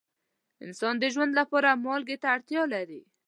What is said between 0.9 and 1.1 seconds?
د